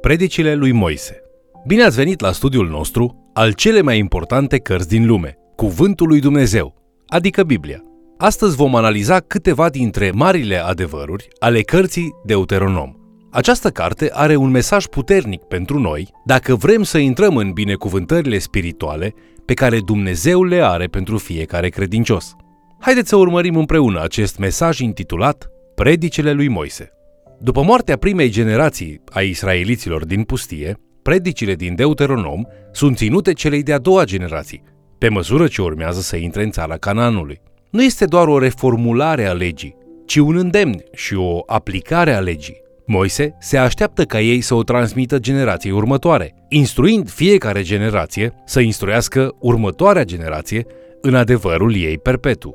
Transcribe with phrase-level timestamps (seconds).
[0.00, 1.22] Predicile lui Moise.
[1.66, 6.20] Bine ați venit la studiul nostru al cele mai importante cărți din lume, Cuvântul lui
[6.20, 6.74] Dumnezeu,
[7.06, 7.82] adică Biblia.
[8.18, 12.92] Astăzi vom analiza câteva dintre marile adevăruri ale cărții Deuteronom.
[13.30, 19.14] Această carte are un mesaj puternic pentru noi dacă vrem să intrăm în binecuvântările spirituale
[19.44, 22.34] pe care Dumnezeu le are pentru fiecare credincios.
[22.80, 26.97] Haideți să urmărim împreună acest mesaj intitulat Predicele lui Moise.
[27.40, 32.42] După moartea primei generații a israeliților din pustie, predicile din Deuteronom
[32.72, 34.62] sunt ținute celei de-a doua generații,
[34.98, 37.40] pe măsură ce urmează să intre în țara Canaanului.
[37.70, 42.60] Nu este doar o reformulare a legii, ci un îndemn și o aplicare a legii.
[42.86, 49.34] Moise se așteaptă ca ei să o transmită generației următoare, instruind fiecare generație să instruiască
[49.40, 50.66] următoarea generație
[51.00, 52.54] în adevărul ei perpetu.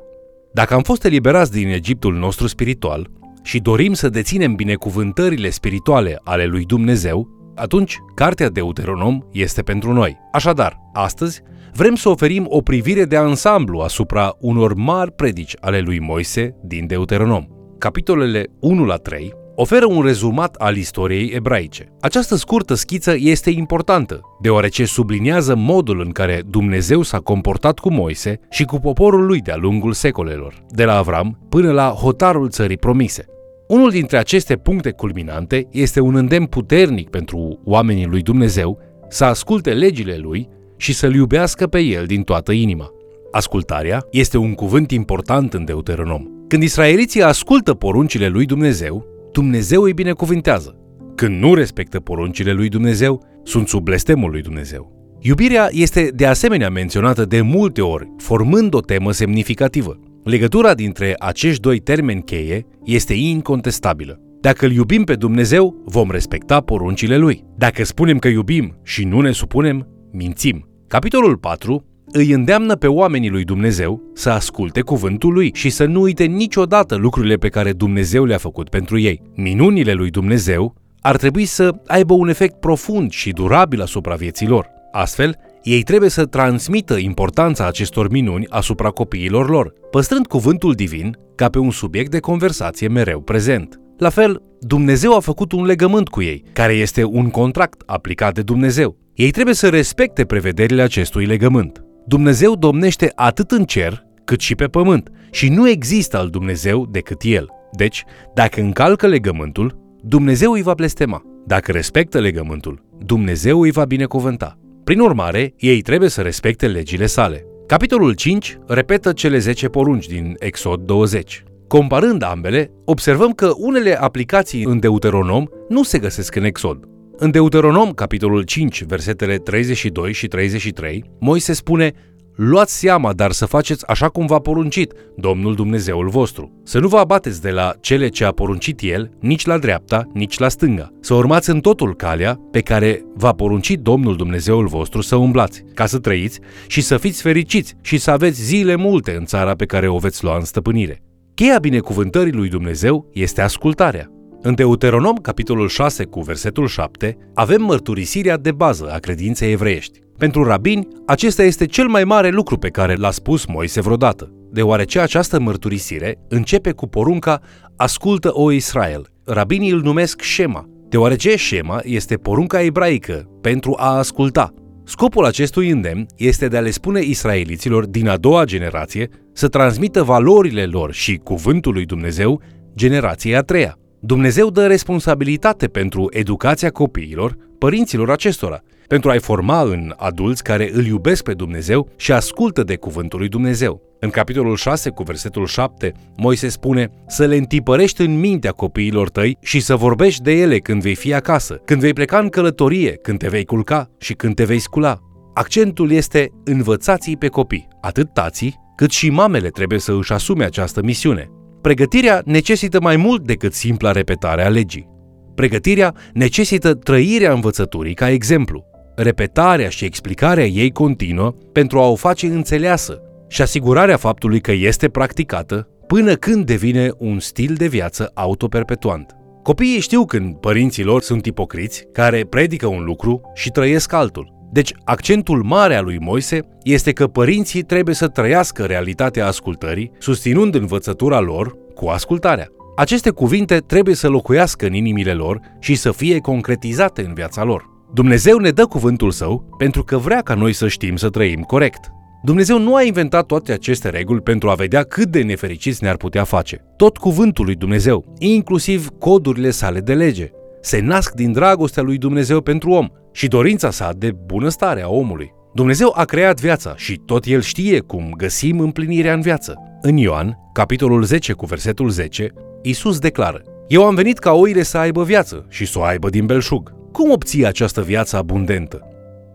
[0.52, 3.10] Dacă am fost eliberați din Egiptul nostru spiritual
[3.44, 10.16] și dorim să deținem binecuvântările spirituale ale lui Dumnezeu, atunci Cartea Deuteronom este pentru noi.
[10.32, 11.42] Așadar, astăzi
[11.74, 16.86] vrem să oferim o privire de ansamblu asupra unor mari predici ale lui Moise din
[16.86, 17.46] Deuteronom.
[17.78, 21.92] Capitolele 1 la 3 oferă un rezumat al istoriei ebraice.
[22.00, 28.40] Această scurtă schiță este importantă, deoarece subliniază modul în care Dumnezeu s-a comportat cu Moise
[28.50, 33.24] și cu poporul lui de-a lungul secolelor, de la Avram până la hotarul țării promise.
[33.68, 39.72] Unul dintre aceste puncte culminante este un îndemn puternic pentru oamenii lui Dumnezeu să asculte
[39.72, 42.90] legile lui și să-l iubească pe el din toată inima.
[43.30, 46.26] Ascultarea este un cuvânt important în Deuteronom.
[46.48, 50.78] Când israeliții ascultă poruncile lui Dumnezeu, Dumnezeu îi binecuvintează.
[51.14, 54.92] Când nu respectă poruncile lui Dumnezeu, sunt sub blestemul lui Dumnezeu.
[55.20, 59.98] Iubirea este de asemenea menționată de multe ori, formând o temă semnificativă.
[60.24, 64.20] Legătura dintre acești doi termeni cheie este incontestabilă.
[64.40, 67.44] Dacă îl iubim pe Dumnezeu, vom respecta poruncile lui.
[67.56, 70.68] Dacă spunem că iubim și nu ne supunem, mințim.
[70.86, 76.00] Capitolul 4 îi îndeamnă pe oamenii lui Dumnezeu să asculte cuvântul lui și să nu
[76.00, 79.20] uite niciodată lucrurile pe care Dumnezeu le-a făcut pentru ei.
[79.34, 84.66] Minunile lui Dumnezeu ar trebui să aibă un efect profund și durabil asupra vieții lor.
[84.92, 91.48] Astfel, ei trebuie să transmită importanța acestor minuni asupra copiilor lor, păstrând cuvântul divin ca
[91.48, 93.80] pe un subiect de conversație mereu prezent.
[93.98, 98.42] La fel, Dumnezeu a făcut un legământ cu ei, care este un contract aplicat de
[98.42, 98.96] Dumnezeu.
[99.14, 101.84] Ei trebuie să respecte prevederile acestui legământ.
[102.06, 107.20] Dumnezeu domnește atât în cer cât și pe pământ și nu există al Dumnezeu decât
[107.22, 107.48] El.
[107.72, 108.04] Deci,
[108.34, 111.22] dacă încalcă legământul, Dumnezeu îi va blestema.
[111.46, 114.58] Dacă respectă legământul, Dumnezeu îi va binecuvânta.
[114.84, 117.44] Prin urmare, ei trebuie să respecte legile sale.
[117.66, 121.44] Capitolul 5 repetă cele 10 porunci din Exod 20.
[121.68, 126.84] Comparând ambele, observăm că unele aplicații în Deuteronom nu se găsesc în Exod.
[127.16, 131.92] În Deuteronom, capitolul 5, versetele 32 și 33, Moise spune
[132.36, 136.52] Luați seama, dar să faceți așa cum v-a poruncit Domnul Dumnezeul vostru.
[136.64, 140.38] Să nu vă abateți de la cele ce a poruncit El, nici la dreapta, nici
[140.38, 140.92] la stânga.
[141.00, 145.86] Să urmați în totul calea pe care v-a poruncit Domnul Dumnezeul vostru să umblați, ca
[145.86, 149.88] să trăiți și să fiți fericiți și să aveți zile multe în țara pe care
[149.88, 151.02] o veți lua în stăpânire.
[151.34, 154.13] Cheia binecuvântării lui Dumnezeu este ascultarea.
[154.46, 159.98] În Deuteronom, capitolul 6 cu versetul 7, avem mărturisirea de bază a credinței evreiești.
[160.18, 165.00] Pentru rabini, acesta este cel mai mare lucru pe care l-a spus Moise vreodată, deoarece
[165.00, 167.40] această mărturisire începe cu porunca
[167.76, 169.06] Ascultă, o Israel.
[169.24, 174.54] Rabinii îl numesc Shema, deoarece Shema este porunca ebraică pentru a asculta.
[174.84, 180.02] Scopul acestui îndemn este de a le spune israeliților din a doua generație să transmită
[180.02, 182.42] valorile lor și cuvântul lui Dumnezeu
[182.74, 183.78] generației a treia.
[184.06, 190.86] Dumnezeu dă responsabilitate pentru educația copiilor, părinților acestora, pentru a-i forma în adulți care îl
[190.86, 193.82] iubesc pe Dumnezeu și ascultă de cuvântul lui Dumnezeu.
[194.00, 199.36] În capitolul 6 cu versetul 7, Moise spune să le întipărești în mintea copiilor tăi
[199.40, 203.18] și să vorbești de ele când vei fi acasă, când vei pleca în călătorie, când
[203.18, 204.98] te vei culca și când te vei scula.
[205.34, 207.68] Accentul este învățații pe copii.
[207.80, 211.28] Atât tații, cât și mamele trebuie să își asume această misiune.
[211.64, 214.88] Pregătirea necesită mai mult decât simpla repetare a legii.
[215.34, 218.64] Pregătirea necesită trăirea învățăturii ca exemplu,
[218.96, 224.88] repetarea și explicarea ei continuă pentru a o face înțeleasă și asigurarea faptului că este
[224.88, 229.16] practicată până când devine un stil de viață autoperpetuant.
[229.42, 234.32] Copiii știu când părinții lor sunt ipocriți, care predică un lucru și trăiesc altul.
[234.54, 240.54] Deci, accentul mare al lui Moise este că părinții trebuie să trăiască realitatea ascultării, susținând
[240.54, 242.48] învățătura lor cu ascultarea.
[242.76, 247.70] Aceste cuvinte trebuie să locuiască în inimile lor și să fie concretizate în viața lor.
[247.94, 251.90] Dumnezeu ne dă cuvântul său pentru că vrea ca noi să știm să trăim corect.
[252.22, 256.24] Dumnezeu nu a inventat toate aceste reguli pentru a vedea cât de nefericiți ne-ar putea
[256.24, 256.64] face.
[256.76, 260.30] Tot cuvântul lui Dumnezeu, inclusiv codurile sale de lege,
[260.60, 265.32] se nasc din dragostea lui Dumnezeu pentru om și dorința sa de bunăstare a omului.
[265.52, 269.54] Dumnezeu a creat viața și tot El știe cum găsim împlinirea în viață.
[269.80, 272.32] În Ioan, capitolul 10 cu versetul 10,
[272.62, 276.26] Isus declară Eu am venit ca oile să aibă viață și să o aibă din
[276.26, 276.74] belșug.
[276.92, 278.88] Cum obții această viață abundentă?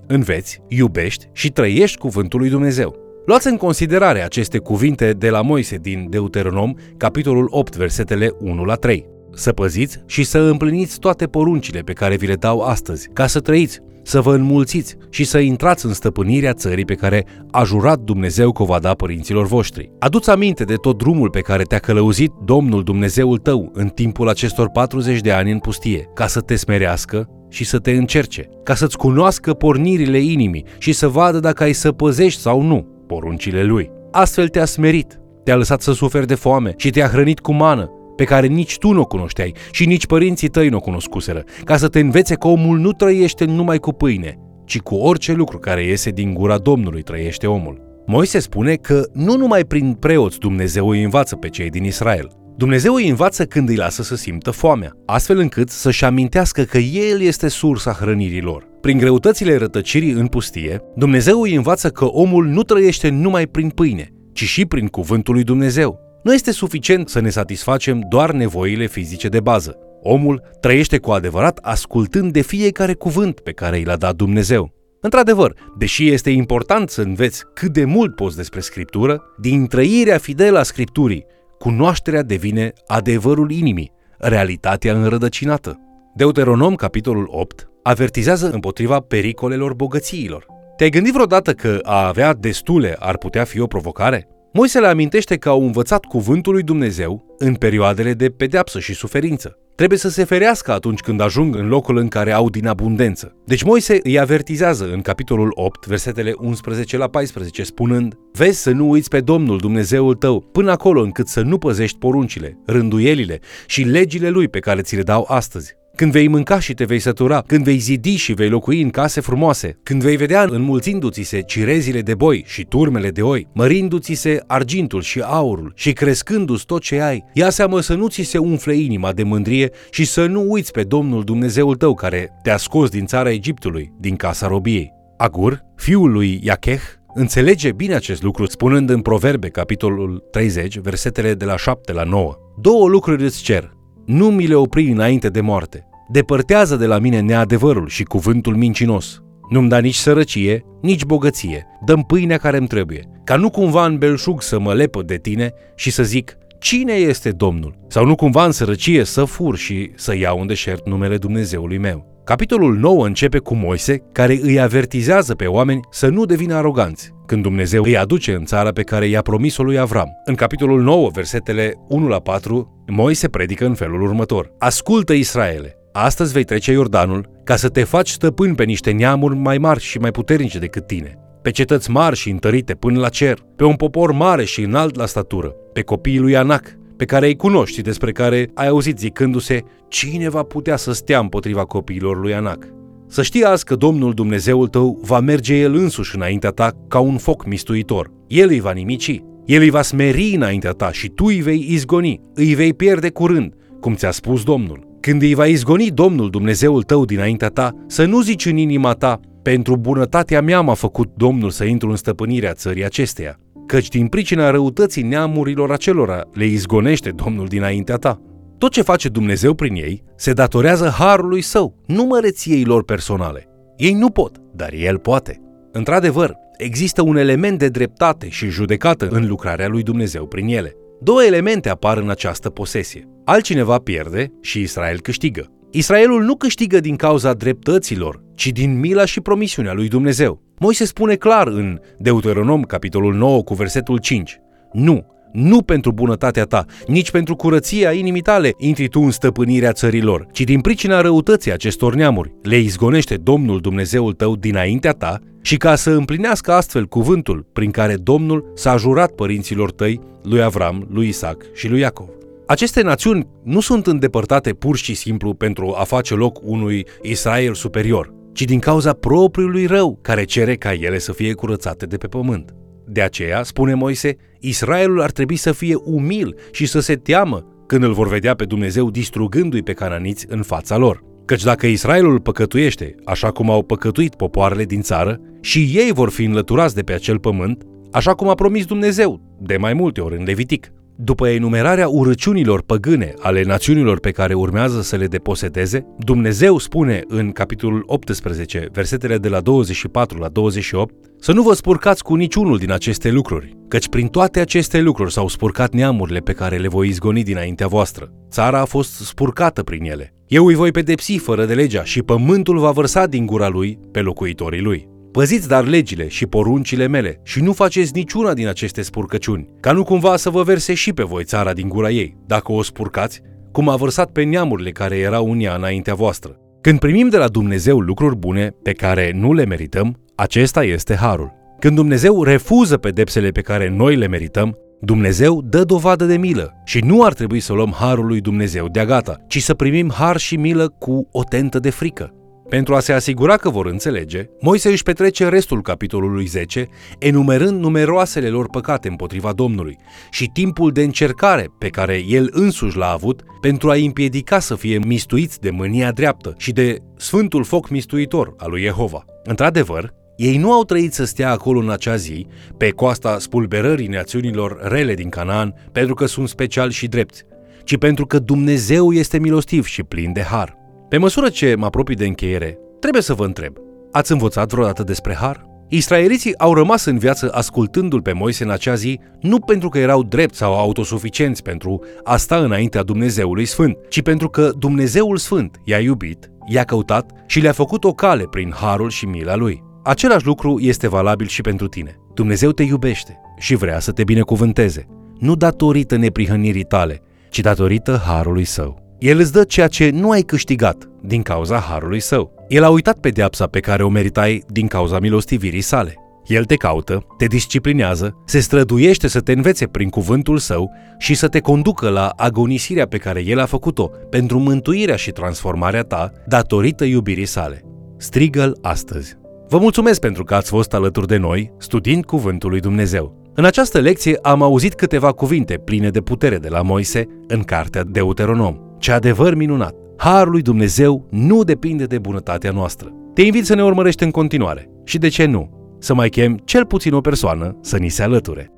[0.08, 2.96] Înveți, iubești și trăiești cuvântul lui Dumnezeu.
[3.26, 8.76] Luați în considerare aceste cuvinte de la Moise din Deuteronom, capitolul 8, versetele 1 la
[8.76, 9.06] 3.
[9.34, 13.40] Să păziți și să împliniți toate poruncile pe care vi le dau astăzi, ca să
[13.40, 18.52] trăiți, să vă înmulțiți și să intrați în stăpânirea țării pe care a jurat Dumnezeu
[18.52, 19.92] că o va da părinților voștri.
[20.00, 24.70] Aduți aminte de tot drumul pe care te-a călăuzit Domnul Dumnezeul tău în timpul acestor
[24.70, 28.98] 40 de ani în pustie, ca să te smerească și să te încerce, ca să-ți
[28.98, 33.92] cunoască pornirile inimii și să vadă dacă ai să păzești sau nu poruncile lui.
[34.12, 38.26] Astfel te-a smerit, te-a lăsat să suferi de foame și te-a hrănit cu mană, pe
[38.26, 41.88] care nici tu nu o cunoșteai și nici părinții tăi nu o cunoscuseră, ca să
[41.88, 46.10] te învețe că omul nu trăiește numai cu pâine, ci cu orice lucru care iese
[46.10, 47.82] din gura Domnului trăiește omul.
[48.06, 52.30] Moise spune că nu numai prin preoți Dumnezeu îi învață pe cei din Israel.
[52.58, 57.22] Dumnezeu îi învață când îi lasă să simtă foamea, astfel încât să-și amintească că El
[57.22, 58.68] este sursa hrănirilor.
[58.82, 64.10] Prin greutățile rătăcirii în pustie, Dumnezeu îi învață că omul nu trăiește numai prin pâine,
[64.34, 66.09] ci și prin cuvântul lui Dumnezeu.
[66.24, 69.78] Nu este suficient să ne satisfacem doar nevoile fizice de bază.
[70.02, 74.74] Omul trăiește cu adevărat ascultând de fiecare cuvânt pe care i l-a dat Dumnezeu.
[75.02, 80.60] Într-adevăr, deși este important să înveți cât de mult poți despre Scriptură, din trăirea fidelă
[80.60, 81.26] a Scripturii,
[81.60, 85.80] cunoașterea devine adevărul inimii, realitatea înrădăcinată.
[86.16, 90.46] Deuteronom, capitolul 8, avertizează împotriva pericolelor bogățiilor.
[90.78, 94.28] Te-ai gândit vreodată că a avea destule ar putea fi o provocare?
[94.54, 99.58] Moise le amintește că au învățat cuvântul lui Dumnezeu în perioadele de pedeapsă și suferință.
[99.76, 103.36] Trebuie să se ferească atunci când ajung în locul în care au din abundență.
[103.46, 108.90] Deci Moise îi avertizează în capitolul 8, versetele 11 la 14, spunând Vezi să nu
[108.90, 114.30] uiți pe Domnul Dumnezeul tău până acolo încât să nu păzești poruncile, rânduielile și legile
[114.30, 117.64] lui pe care ți le dau astăzi când vei mânca și te vei sătura, când
[117.64, 122.16] vei zidi și vei locui în case frumoase, când vei vedea înmulțindu-ți se cirezile de
[122.16, 127.24] boi și turmele de oi, mărindu-ți se argintul și aurul și crescându-ți tot ce ai,
[127.34, 130.84] ia seamă să nu ți se umfle inima de mândrie și să nu uiți pe
[130.84, 134.92] Domnul Dumnezeul tău care te-a scos din țara Egiptului, din casa robiei.
[135.18, 136.82] Agur, fiul lui Iacheh,
[137.14, 142.36] înțelege bine acest lucru spunând în Proverbe, capitolul 30, versetele de la 7 la 9.
[142.62, 145.89] Două lucruri îți cer, nu mi le opri înainte de moarte.
[146.12, 149.22] Depărtează de la mine neadevărul și cuvântul mincinos.
[149.50, 151.68] Nu-mi da nici sărăcie, nici bogăție.
[151.86, 155.54] Dăm pâinea care îmi trebuie, ca nu cumva în belșug să mă lepă de tine
[155.76, 157.80] și să zic, cine este Domnul?
[157.88, 162.22] Sau nu cumva în sărăcie să fur și să iau în deșert numele Dumnezeului meu.
[162.24, 167.42] Capitolul 9 începe cu Moise, care îi avertizează pe oameni să nu devină aroganți, când
[167.42, 170.10] Dumnezeu îi aduce în țara pe care i-a promis-o lui Avram.
[170.26, 174.52] În capitolul 9, versetele 1 la 4, Moise predică în felul următor.
[174.58, 179.58] Ascultă, Israele, Astăzi vei trece Iordanul ca să te faci stăpân pe niște neamuri mai
[179.58, 183.64] mari și mai puternice decât tine, pe cetăți mari și întărite până la cer, pe
[183.64, 187.76] un popor mare și înalt la statură, pe copiii lui Anac, pe care îi cunoști
[187.76, 192.68] și despre care ai auzit zicându-se cine va putea să stea împotriva copiilor lui Anac.
[193.08, 197.18] Să știi azi că Domnul Dumnezeul tău va merge El însuși înaintea ta ca un
[197.18, 198.12] foc mistuitor.
[198.28, 202.22] El îi va nimici, El îi va smeri înaintea ta și tu îi vei izgoni,
[202.34, 204.89] îi vei pierde curând, cum ți-a spus Domnul.
[205.00, 209.20] Când îi va izgoni Domnul Dumnezeul tău dinaintea ta, să nu zici în inima ta,
[209.42, 214.50] pentru bunătatea mea m-a făcut Domnul să intru în stăpânirea țării acesteia, căci din pricina
[214.50, 218.22] răutății neamurilor acelora le izgonește Domnul dinaintea ta.
[218.58, 223.48] Tot ce face Dumnezeu prin ei se datorează harului său, nu măreției lor personale.
[223.78, 225.42] Ei nu pot, dar El poate.
[225.72, 230.74] Într-adevăr, există un element de dreptate și judecată în lucrarea lui Dumnezeu prin ele.
[231.02, 233.08] Două elemente apar în această posesie.
[233.30, 235.52] Altcineva pierde și Israel câștigă.
[235.72, 240.42] Israelul nu câștigă din cauza dreptăților, ci din mila și promisiunea lui Dumnezeu.
[240.60, 244.40] Moise spune clar în Deuteronom, capitolul 9, cu versetul 5.
[244.72, 250.28] Nu, nu pentru bunătatea ta, nici pentru curăția inimii tale intri tu în stăpânirea țărilor,
[250.32, 252.34] ci din pricina răutății acestor neamuri.
[252.42, 257.96] Le izgonește Domnul Dumnezeul tău dinaintea ta și ca să împlinească astfel cuvântul prin care
[257.96, 262.19] Domnul s-a jurat părinților tăi, lui Avram, lui Isaac și lui Iacov.
[262.50, 268.14] Aceste națiuni nu sunt îndepărtate pur și simplu pentru a face loc unui Israel superior,
[268.34, 272.56] ci din cauza propriului rău care cere ca ele să fie curățate de pe pământ.
[272.86, 277.84] De aceea, spune Moise, Israelul ar trebui să fie umil și să se teamă când
[277.84, 281.04] îl vor vedea pe Dumnezeu distrugându-i pe cananiți în fața lor.
[281.26, 286.24] Căci dacă Israelul păcătuiește, așa cum au păcătuit popoarele din țară, și ei vor fi
[286.24, 290.24] înlăturați de pe acel pământ, așa cum a promis Dumnezeu, de mai multe ori în
[290.24, 290.72] Levitic.
[291.02, 297.32] După enumerarea urăciunilor păgâne ale națiunilor pe care urmează să le deposedeze, Dumnezeu spune în
[297.32, 302.72] capitolul 18, versetele de la 24 la 28, să nu vă spurcați cu niciunul din
[302.72, 307.24] aceste lucruri, căci prin toate aceste lucruri s-au spurcat neamurile pe care le voi izgoni
[307.24, 308.12] dinaintea voastră.
[308.30, 310.14] Țara a fost spurcată prin ele.
[310.28, 314.02] Eu îi voi pedepsi fără de legea și pământul va vărsa din gura lui pe
[314.02, 314.88] locuitorii lui.
[315.12, 319.84] Păziți dar legile și poruncile mele și nu faceți niciuna din aceste spurcăciuni, ca nu
[319.84, 323.70] cumva să vă verse și pe voi țara din gura ei, dacă o spurcați, cum
[323.70, 326.36] a vărsat pe neamurile care erau în ea înaintea voastră.
[326.62, 331.32] Când primim de la Dumnezeu lucruri bune pe care nu le merităm, acesta este harul.
[331.60, 336.80] Când Dumnezeu refuză pedepsele pe care noi le merităm, Dumnezeu dă dovadă de milă și
[336.80, 340.36] nu ar trebui să luăm harul lui Dumnezeu de-a gata, ci să primim har și
[340.36, 342.14] milă cu o tentă de frică.
[342.50, 346.68] Pentru a se asigura că vor înțelege, Moise își petrece restul capitolului 10
[347.00, 349.78] enumerând numeroasele lor păcate împotriva Domnului
[350.12, 354.80] și timpul de încercare pe care el însuși l-a avut pentru a împiedica să fie
[354.86, 359.06] mistuiți de mânia dreaptă și de sfântul foc mistuitor al lui Jehova.
[359.24, 362.28] Într-adevăr, ei nu au trăit să stea acolo în acea zi,
[362.58, 367.24] pe coasta spulberării națiunilor rele din Canaan, pentru că sunt speciali și drepți,
[367.64, 370.59] ci pentru că Dumnezeu este milostiv și plin de har.
[370.90, 373.54] Pe măsură ce mă apropii de încheiere, trebuie să vă întreb,
[373.92, 375.46] ați învățat vreodată despre har?
[375.68, 380.04] Israeliții au rămas în viață ascultându-l pe Moise în acea zi, nu pentru că erau
[380.04, 385.80] drepți sau autosuficienți pentru a sta înaintea Dumnezeului Sfânt, ci pentru că Dumnezeul Sfânt i-a
[385.80, 389.64] iubit, i-a căutat și le-a făcut o cale prin harul și mila lui.
[389.84, 391.96] Același lucru este valabil și pentru tine.
[392.14, 394.86] Dumnezeu te iubește și vrea să te binecuvânteze,
[395.20, 398.89] nu datorită neprihănirii tale, ci datorită harului său.
[399.00, 402.46] El îți dă ceea ce nu ai câștigat din cauza harului său.
[402.48, 405.94] El a uitat pedeapsa pe care o meritai din cauza milostivirii sale.
[406.26, 411.28] El te caută, te disciplinează, se străduiește să te învețe prin cuvântul său și să
[411.28, 416.84] te conducă la agonisirea pe care el a făcut-o pentru mântuirea și transformarea ta datorită
[416.84, 417.64] iubirii sale.
[417.98, 419.18] Strigă-l astăzi.
[419.48, 423.32] Vă mulțumesc pentru că ați fost alături de noi, studiind Cuvântul lui Dumnezeu.
[423.36, 427.84] În această lecție am auzit câteva cuvinte pline de putere de la Moise în cartea
[427.84, 428.69] Deuteronom.
[428.80, 429.76] Ce adevăr minunat!
[429.98, 432.94] Harul lui Dumnezeu nu depinde de bunătatea noastră.
[433.14, 436.66] Te invit să ne urmărești în continuare și, de ce nu, să mai chem cel
[436.66, 438.52] puțin o persoană să ni se alăture.